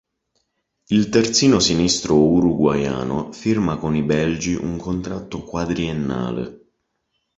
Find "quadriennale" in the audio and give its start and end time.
5.43-6.65